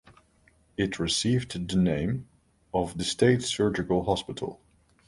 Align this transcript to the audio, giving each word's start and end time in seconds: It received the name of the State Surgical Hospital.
It 0.77 0.97
received 0.97 1.69
the 1.69 1.77
name 1.77 2.27
of 2.73 2.97
the 2.97 3.03
State 3.03 3.43
Surgical 3.43 4.03
Hospital. 4.03 4.59